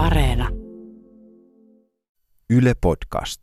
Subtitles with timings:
[0.00, 0.48] Areena.
[2.50, 3.40] Yle Podcast.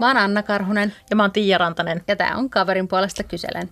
[0.00, 2.02] Mä oon Anna Karhunen Ja mä oon Tiia Rantanen.
[2.06, 3.70] ja tää on kaverin puolesta kyselen.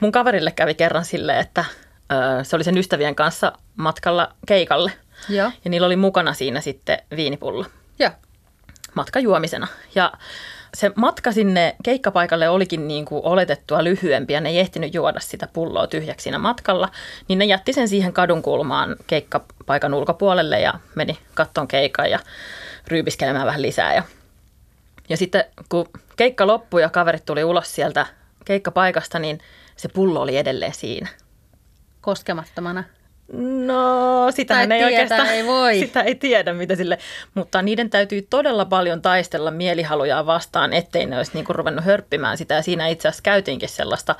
[0.00, 1.64] Mun kaverille kävi kerran silleen, että
[2.12, 4.92] ö, se oli sen ystävien kanssa matkalla keikalle.
[5.28, 5.50] Joo.
[5.64, 7.64] Ja niillä oli mukana siinä sitten viinipullo
[7.98, 8.10] Joo.
[8.94, 9.66] matkajuomisena.
[9.94, 10.12] Ja
[10.76, 15.48] se matka sinne keikkapaikalle olikin niin kuin oletettua lyhyempi ja ne ei ehtinyt juoda sitä
[15.52, 16.88] pulloa tyhjäksi siinä matkalla.
[17.28, 22.18] Niin ne jätti sen siihen kadun kulmaan keikkapaikan ulkopuolelle ja meni katton keikan ja
[22.88, 23.94] ryypiskelemään vähän lisää.
[23.94, 24.02] Ja,
[25.08, 28.06] ja sitten kun keikka loppui ja kaverit tuli ulos sieltä
[28.44, 29.40] keikkapaikasta, niin
[29.76, 31.08] se pullo oli edelleen siinä.
[32.00, 32.84] Koskemattomana.
[33.66, 35.78] No, Tai ei oikeastaan, ei voi.
[35.86, 36.98] sitä ei tiedä, mitä sille,
[37.34, 42.54] mutta niiden täytyy todella paljon taistella mielihalujaan vastaan, ettei ne olisi niinku ruvennut hörppimään sitä.
[42.54, 44.14] Ja siinä itse asiassa käytiinkin sellaista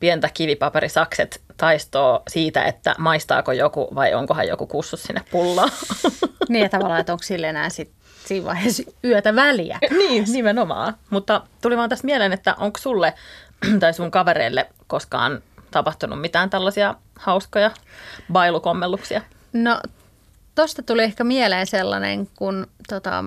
[0.00, 5.70] pientä kivipaperisakset taistoa siitä, että maistaako joku vai onkohan joku kussut sinne pullaan.
[6.48, 7.90] Niin ja tavallaan, että onko sille enää sit
[8.24, 9.78] siinä vaiheessa yötä väliä.
[9.98, 10.94] niin, nimenomaan.
[11.10, 13.14] Mutta tuli vaan tästä mieleen, että onko sulle
[13.80, 17.70] tai sun kavereille koskaan tapahtunut mitään tällaisia hauskoja
[18.32, 19.22] bailukommelluksia?
[19.52, 19.80] No,
[20.54, 23.24] tosta tuli ehkä mieleen sellainen, kun tota,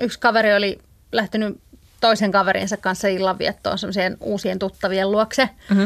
[0.00, 0.78] yksi kaveri oli
[1.12, 1.60] lähtenyt
[2.00, 5.48] toisen kaverinsa kanssa illanviettoon semmoiseen uusien tuttavien luokse.
[5.70, 5.84] Mhm.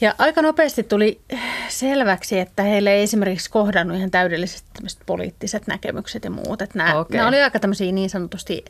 [0.00, 1.20] Ja aika nopeasti tuli
[1.68, 6.62] selväksi, että heille ei esimerkiksi kohdannut ihan täydellisesti tämmöiset poliittiset näkemykset ja muut.
[6.62, 7.16] Että nämä, Okei.
[7.16, 8.64] nämä oli aika tämmöisiä niin sanotusti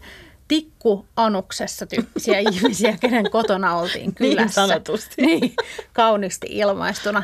[0.48, 4.66] tikkuanuksessa tyyppisiä ihmisiä, kenen kotona oltiin Niin kylässä.
[4.66, 5.22] sanotusti.
[5.22, 5.54] Niin,
[5.92, 7.22] kauniisti ilmaistuna.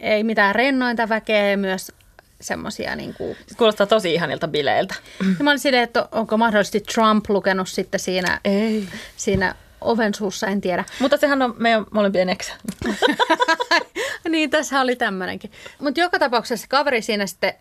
[0.00, 1.92] Ei mitään rennointa väkeä ja myös
[2.40, 3.36] semmoisia niin kuin...
[3.56, 4.94] Kuulostaa tosi ihanilta bileiltä.
[5.38, 8.88] Ja mä olin silleen, että onko mahdollisesti Trump lukenut sitten siinä, Ei.
[9.16, 10.84] siinä oven suussa, en tiedä.
[11.00, 12.52] Mutta sehän on meidän molempien eksä.
[14.28, 15.52] niin, tässä oli tämmöinenkin.
[15.78, 17.54] Mutta joka tapauksessa kaveri siinä sitten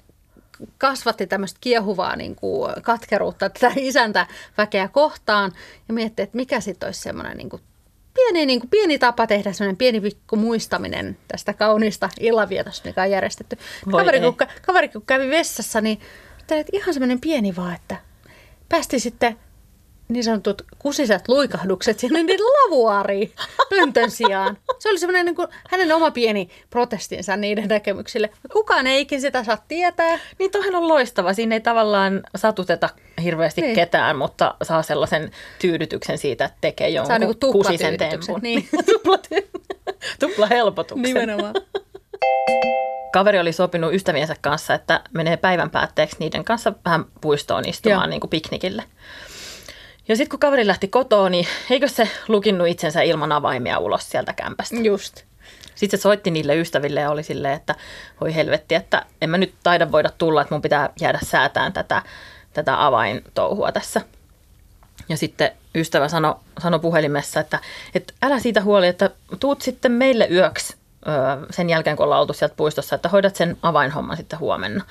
[0.77, 4.27] kasvatti tämmöistä kiehuvaa niin kuin katkeruutta tätä isäntä
[4.57, 5.51] väkeä kohtaan
[5.87, 7.61] ja mietti, että mikä sitten olisi semmoinen niin kuin
[8.17, 13.11] pieni, niin kuin pieni tapa tehdä semmoinen pieni pikku muistaminen tästä kauniista illanvietosta, mikä on
[13.11, 13.57] järjestetty.
[13.91, 15.99] Voi Kaveri kun, kaveri kun kävi vessassa, niin
[16.37, 17.95] ajattelin, että ihan semmoinen pieni vaan, että
[18.69, 19.37] päästi sitten
[20.09, 23.31] niin sanotut kusiset luikahdukset sinne niin lavuaariin
[23.69, 24.57] pöntön sijaan.
[24.79, 28.29] Se oli semmoinen niin kuin hänen oma pieni protestinsa niiden näkemyksille.
[28.53, 30.19] Kukaan ei ikin sitä saa tietää.
[30.39, 31.33] Niin toihan on loistava.
[31.33, 32.89] Siinä ei tavallaan satuteta
[33.23, 33.75] hirveästi Niin.
[33.75, 38.39] ketään, mutta saa sellaisen tyydytyksen siitä, että tekee jonkun Saa niinku kusisen tempun.
[38.41, 38.69] niin.
[38.91, 39.63] Tupla-
[40.19, 41.03] Tupla helpotuksen.
[41.03, 41.53] Nimenomaan.
[43.13, 48.09] Kaveri oli sopinut ystäviensä kanssa, että menee päivän päätteeksi niiden kanssa vähän puistoon istumaan Joo.
[48.09, 48.83] niin kuin piknikille.
[50.07, 54.33] Ja sitten kun kaveri lähti kotoa, niin eikö se lukinnut itsensä ilman avaimia ulos sieltä
[54.33, 54.75] kämpästä?
[54.75, 55.23] Just.
[55.75, 57.75] Sitten se soitti niille ystäville ja oli silleen, että
[58.21, 62.01] voi helvetti, että en mä nyt taida voida tulla, että mun pitää jäädä säätään tätä,
[62.57, 64.01] tätä avaintouhua tässä.
[65.09, 67.59] Ja sitten ystävä sanoi sano puhelimessa, että,
[67.95, 69.09] että älä siitä huoli, että
[69.39, 70.75] tuut sitten meille yöksi
[71.07, 71.13] öö,
[71.49, 74.83] sen jälkeen, kun ollaan oltu sieltä puistossa, että hoidat sen avainhomman sitten huomenna.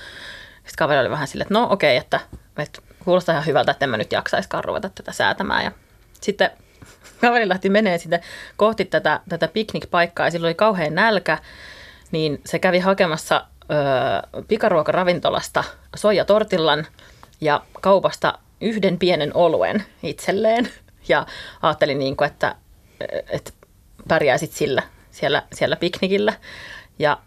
[0.55, 2.21] Sitten kaveri oli vähän silleen, että no okei, että,
[2.59, 5.65] että kuulostaa ihan hyvältä, että en mä nyt jaksaiskaan ruveta tätä säätämään.
[5.65, 5.73] Ja
[6.21, 6.51] sitten
[7.21, 8.21] kaveri lähti menee sitten
[8.57, 11.39] kohti tätä, tätä piknikpaikkaa ja sillä oli kauhean nälkä,
[12.11, 15.65] niin se kävi hakemassa ö, pikaruokaravintolasta
[15.97, 16.87] soijatortillan
[17.41, 20.69] ja kaupasta yhden pienen oluen itselleen.
[21.09, 21.27] Ja
[21.63, 22.55] ajattelin, niin kuin, että,
[23.29, 23.53] että
[24.09, 26.33] pärjäisit sillä siellä, siellä piknikillä.
[26.99, 27.19] Ja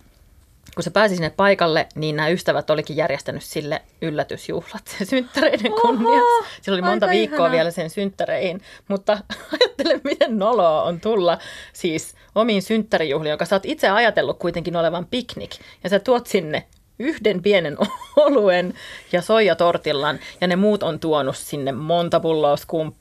[0.76, 6.62] kun se pääsi sinne paikalle, niin nämä ystävät olikin järjestänyt sille yllätysjuhlat sen synttäreiden kunniaksi.
[6.62, 7.52] Sillä oli monta viikkoa ihanaa.
[7.52, 9.18] vielä sen synttäreihin, mutta
[9.62, 11.38] ajattele, miten noloa on tulla
[11.74, 15.52] siis omiin synttärijuhliin, joka sä oot itse ajatellut kuitenkin olevan piknik,
[15.84, 16.66] ja sä tuot sinne
[17.00, 17.78] yhden pienen
[18.26, 18.74] oluen
[19.12, 22.58] ja soijatortillan, ja ne muut on tuonut sinne monta pulloa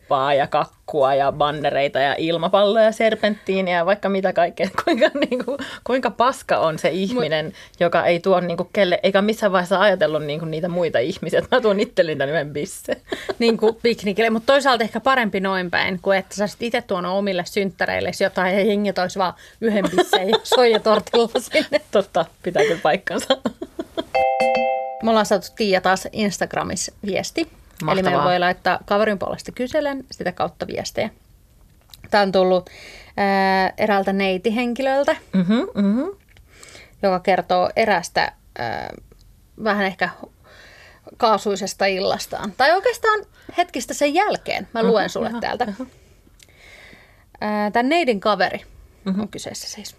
[0.09, 4.69] skumppaa ja kakkua ja bannereita ja ilmapalloja ja serpenttiiniä ja vaikka mitä kaikkea.
[4.85, 9.23] Kuinka, niin kuin, kuinka paska on se ihminen, joka ei tuo niin kuin kelle, eikä
[9.23, 12.97] missään vaiheessa ajatellut niin kuin niitä muita ihmisiä, että mä tuon itselleni tämän yhden bisse.
[13.39, 17.13] Niin kuin piknikille, mutta toisaalta ehkä parempi noin päin, kuin että sä olisit itse tuonut
[17.13, 21.81] omille synttäreille jotain ja jengi toisi vaan yhden pisseen ja soijatortilla sinne.
[21.91, 23.37] Totta, pitää kyllä paikkansa.
[25.03, 27.58] Me ollaan saatu Tiia taas Instagramissa viesti.
[27.83, 27.93] Mahtavaa.
[27.93, 31.11] Eli meillä voi laittaa kaverin puolesta kyselen sitä kautta viestejä.
[32.11, 32.71] Tämä on tullut
[33.17, 36.17] ää, eräältä neitihenkilöltä, Mm-hmm, mm-hmm.
[37.03, 38.91] joka kertoo erästä ää,
[39.65, 40.09] vähän ehkä
[41.17, 42.53] kaasuisesta illastaan.
[42.57, 43.25] Tai oikeastaan
[43.57, 44.69] hetkistä sen jälkeen.
[44.75, 45.67] Mä luen sulle täältä.
[47.41, 48.65] Ää, Tämän neidin kaveri
[49.05, 49.21] mm-hmm.
[49.23, 49.97] on kyseessä siis.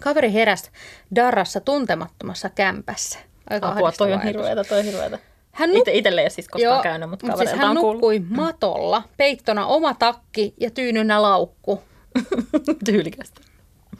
[0.00, 0.70] Kaveri heräsi
[1.14, 3.18] Darrassa tuntemattomassa kämpässä.
[3.50, 5.18] Aika Apua, toi on hirveetä, toi hirveetä.
[5.52, 7.80] Hän nuk- itelle ei ole siis koskaan Joo, käynyt, mutta mut kavereilta siis hän on
[7.82, 7.94] kuullut.
[8.00, 11.82] nukkui matolla, peittona oma takki ja tyynynä laukku.
[12.84, 13.40] Tyylikästä.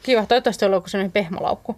[0.03, 1.75] Kiva, toivottavasti oli joku sellainen pehmolaukku.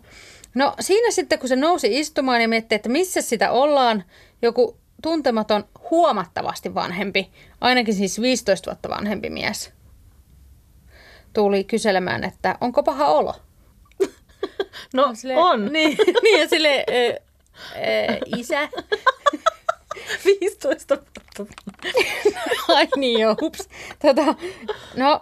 [0.55, 4.03] No siinä sitten, kun se nousi istumaan ja mietti, että missä sitä ollaan,
[4.41, 7.31] joku tuntematon huomattavasti vanhempi,
[7.61, 9.73] ainakin siis 15 vuotta vanhempi mies,
[11.33, 13.33] tuli kyselemään, että onko paha olo.
[14.93, 15.65] No Silleen, on.
[15.73, 16.85] Niin, niin ja sille
[18.37, 18.69] isä.
[20.25, 21.53] 15 vuotta.
[22.67, 23.69] Ai niin joo, hups.
[24.01, 24.35] Tota,
[24.95, 25.21] no,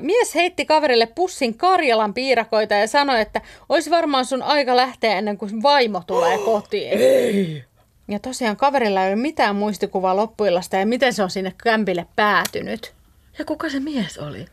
[0.00, 5.38] mies heitti kaverille pussin Karjalan piirakoita ja sanoi, että olisi varmaan sun aika lähteä ennen
[5.38, 6.98] kuin vaimo tulee kotiin.
[6.98, 7.64] Ei.
[8.08, 12.94] Ja tosiaan kaverilla ei ole mitään muistikuvaa loppuillasta ja miten se on sinne kämpille päätynyt.
[13.38, 14.46] Ja kuka se mies oli?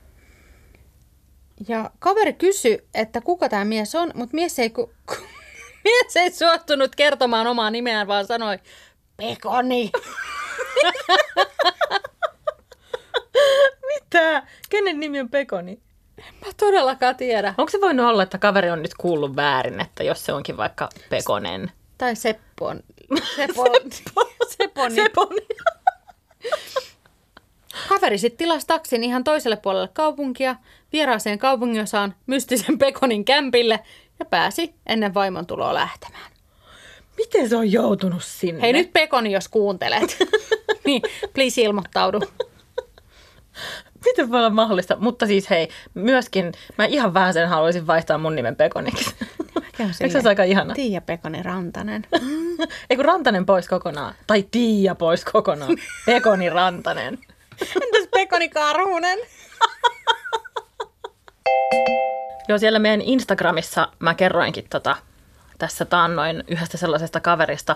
[1.67, 5.15] Ja kaveri kysyi, että kuka tämä mies on, mutta mies ei, ku, ku,
[5.85, 8.59] mies ei suostunut kertomaan omaa nimeään, vaan sanoi,
[9.17, 9.91] Pekoni.
[13.93, 14.43] Mitä?
[14.69, 15.79] Kenen nimi on Pekoni?
[16.17, 17.53] Mä todellakaan tiedä.
[17.57, 20.89] Onko se voinut olla, että kaveri on nyt kuullut väärin, että jos se onkin vaikka
[21.09, 21.71] Pekonen?
[21.97, 22.79] Tai Seppo on.
[23.35, 23.63] Seppo,
[24.47, 24.95] Seponi.
[24.95, 25.47] Seponi.
[27.89, 30.55] Kaveri sitten tilasi taksin ihan toiselle puolelle kaupunkia,
[30.93, 33.79] vieraaseen kaupunginosaan, mystisen Pekonin kämpille
[34.19, 36.31] ja pääsi ennen vaimon tuloa lähtemään.
[37.17, 38.61] Miten se on joutunut sinne?
[38.61, 40.17] Hei nyt Pekoni, jos kuuntelet.
[40.85, 41.01] niin,
[41.33, 42.19] please ilmoittaudu.
[44.05, 44.95] Miten voi olla mahdollista?
[44.99, 49.15] Mutta siis hei, myöskin mä ihan vähän sen haluaisin vaihtaa mun nimen Pekoniksi.
[50.01, 50.73] Eikö se aika ihana?
[50.73, 52.07] Tiia Pekoni Rantanen.
[52.89, 54.13] Ei kun Rantanen pois kokonaan.
[54.27, 55.77] Tai Tiia pois kokonaan.
[56.05, 57.19] Pekoni Rantanen.
[57.61, 59.19] Entäs Pekoni Karhunen?
[62.47, 64.95] Joo, siellä meidän Instagramissa mä kerroinkin tota,
[65.63, 67.75] tässä taannoin yhdestä sellaisesta kaverista,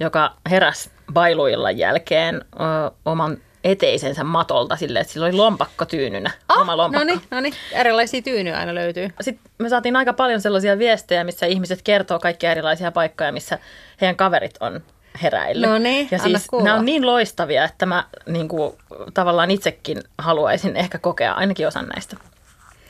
[0.00, 6.30] joka heräsi bailuillan jälkeen ö, oman eteisensä matolta silleen, että sillä oli lompakko tyynynä.
[6.58, 7.04] oma lompakko.
[7.04, 7.54] No niin, no niin.
[7.72, 9.08] Erilaisia tyynyjä aina löytyy.
[9.20, 13.58] Sitten me saatiin aika paljon sellaisia viestejä, missä ihmiset kertoo kaikkia erilaisia paikkoja, missä
[14.00, 14.80] heidän kaverit on
[15.22, 15.70] heräillyt.
[15.70, 16.64] No niin, ja siis kuulla.
[16.64, 18.72] nämä on niin loistavia, että mä niin kuin,
[19.14, 22.16] tavallaan itsekin haluaisin ehkä kokea ainakin osan näistä.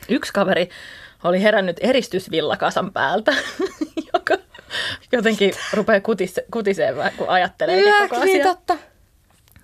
[0.09, 0.69] Yksi kaveri
[1.23, 3.31] oli herännyt eristysvillakasan päältä,
[5.11, 8.55] jotenkin rupeaa kutise, kutiseen, kun ajattelee Hyvä, koko niin asiaa.
[8.55, 8.77] totta.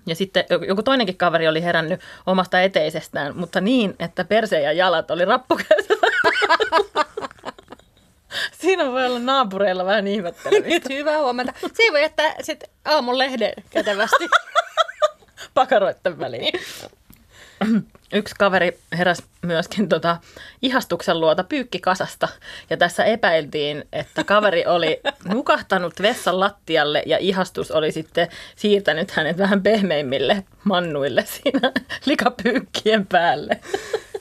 [0.06, 5.10] Ja sitten joku toinenkin kaveri oli herännyt omasta eteisestään, mutta niin, että perse ja jalat
[5.10, 6.06] oli rappukäytävä.
[8.60, 10.68] Siinä voi olla naapureilla vähän ihmettelemistä.
[10.74, 11.52] Nyt hyvää huomenta.
[11.60, 14.28] Se voi jättää sit aamun lehden kätevästi.
[15.54, 16.60] Pakaroitten väliin.
[18.12, 20.16] Yksi kaveri heräsi myöskin tota
[20.62, 22.28] ihastuksen luota pyykkikasasta.
[22.70, 29.38] Ja tässä epäiltiin, että kaveri oli nukahtanut vessan lattialle ja ihastus oli sitten siirtänyt hänet
[29.38, 31.72] vähän pehmeimmille mannuille siinä
[32.06, 33.60] likapyykkien päälle.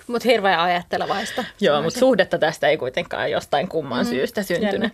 [0.08, 1.44] Mutta hirveän ajattelevaista.
[1.62, 4.94] Joo, mutta suhdetta tästä ei kuitenkaan jostain kumman syystä syntynyt.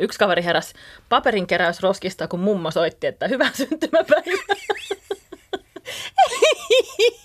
[0.00, 0.74] Yksi kaveri heräsi
[1.08, 4.56] paperinkeräysroskista, kun mummo soitti, että hyvää syntymäpäivää.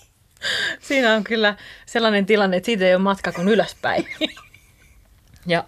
[0.88, 1.54] Siinä on kyllä
[1.86, 4.08] sellainen tilanne, että siitä ei ole matka kuin ylöspäin.
[5.46, 5.64] Ja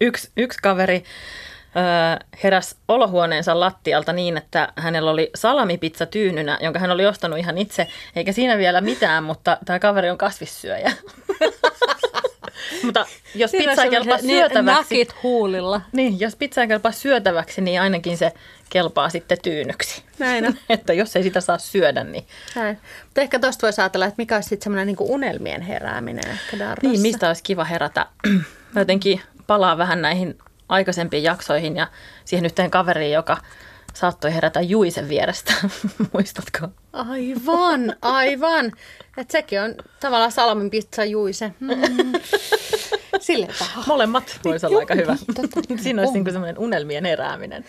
[0.00, 6.90] yksi, yksi kaveri ö, heräsi olohuoneensa lattialta niin, että hänellä oli salamipizza tyynynä, jonka hän
[6.90, 10.92] oli ostanut ihan itse, eikä siinä vielä mitään, mutta tämä kaveri on kasvissyöjä.
[12.84, 15.80] mutta jos Siinä pizza on kelpaa syötäväksi, Nakit huulilla.
[15.92, 18.32] niin, jos pizza ei kelpaa syötäväksi, niin ainakin se
[18.70, 20.02] kelpaa sitten tyynyksi.
[20.18, 20.54] Näin on.
[20.68, 22.26] että jos ei sitä saa syödä, niin...
[22.56, 22.78] Näin.
[23.04, 26.88] Mutta ehkä tuosta voisi ajatella, että mikä olisi sitten semmoinen niinku unelmien herääminen ehkä darrassa.
[26.88, 28.06] Niin, mistä olisi kiva herätä?
[28.74, 30.38] Mä jotenkin palaan vähän näihin
[30.68, 31.86] aikaisempiin jaksoihin ja
[32.24, 33.36] siihen yhteen kaveriin, joka
[33.94, 35.54] saattoi herätä Juisen vierestä.
[36.12, 36.68] Muistatko?
[36.92, 38.72] Aivan, aivan.
[39.16, 41.52] Että sekin on tavallaan salamin pizza juise.
[41.60, 41.70] Mm.
[43.20, 43.84] Sille paha.
[43.86, 45.16] Molemmat voisi olla aika hyvä.
[45.34, 45.60] totta.
[45.82, 47.64] Siinä olisi niin semmoinen unelmien herääminen.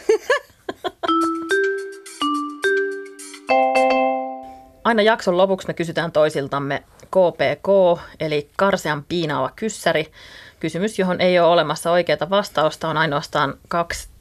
[4.83, 10.11] Aina jakson lopuksi me kysytään toisiltamme KPK, eli karsean piinaava kyssäri.
[10.59, 14.12] Kysymys, johon ei ole olemassa oikeaa vastausta, on ainoastaan kaksi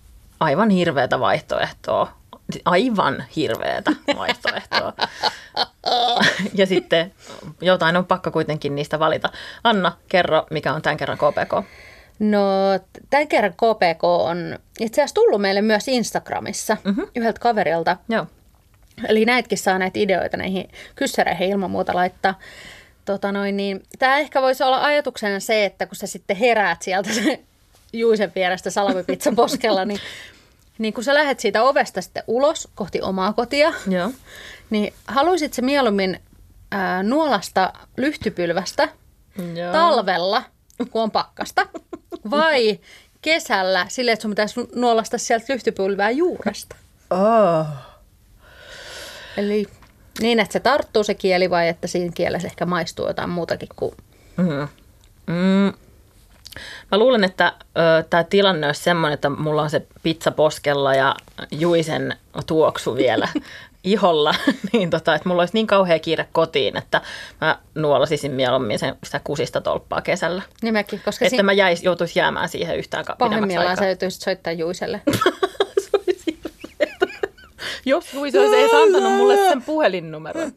[0.42, 2.12] aivan hirveätä vaihtoehtoa.
[2.64, 4.92] Aivan hirveätä vaihtoehtoa.
[6.54, 7.12] ja sitten
[7.60, 9.28] jotain on pakko kuitenkin niistä valita.
[9.64, 11.68] Anna, kerro, mikä on tämän kerran KPK.
[12.18, 12.40] No,
[13.10, 17.06] tämän kerran KPK on itse asiassa tullut meille myös Instagramissa mm-hmm.
[17.16, 17.96] yhdeltä kaverilta.
[18.08, 18.26] Joo.
[19.08, 22.38] Eli näitäkin saa näitä ideoita näihin kyssäreihin ilman muuta laittaa.
[23.04, 27.12] Tota noin, niin, tämä ehkä voisi olla ajatuksena se, että kun sä sitten heräät sieltä
[27.24, 27.40] se
[27.92, 30.00] Juisen vierestä salamipizza poskella, niin,
[30.82, 34.10] niin kun sä lähdet siitä ovesta sitten ulos kohti omaa kotia, Joo.
[34.70, 36.20] niin haluaisit se mieluummin
[36.70, 38.88] ää, nuolasta lyhtypylvästä
[39.54, 39.72] Joo.
[39.72, 40.42] talvella,
[40.90, 41.66] kun on pakkasta,
[42.30, 42.80] vai
[43.22, 46.76] kesällä sille, että sun pitäisi nuolasta sieltä lyhtypylvää juuresta?
[47.10, 47.66] Oh.
[49.36, 49.66] Eli
[50.20, 53.94] niin, että se tarttuu se kieli vai että siinä kielessä ehkä maistuu jotain muutakin kuin...
[54.36, 54.68] Mm.
[55.26, 55.72] Mm.
[56.90, 57.52] Mä luulen, että
[58.10, 61.16] tämä tilanne olisi semmoinen, että mulla on se pizza poskella ja
[61.50, 62.16] juisen
[62.46, 63.28] tuoksu vielä
[63.84, 64.34] iholla,
[64.72, 67.00] niin tota, että mulla olisi niin kauhea kiire kotiin, että
[67.40, 70.42] mä nuolasisin mieluummin sen, sitä kusista tolppaa kesällä.
[70.62, 73.84] Nimekin, koska Että siinä mä jäis, joutuisi jäämään siihen yhtään pidemmäksi pahimmillaan aikaa.
[73.84, 75.00] sä joutuisit soittaa Juiselle.
[77.84, 80.52] Jos Juise olisi edes antanut mulle sen puhelinnumeron.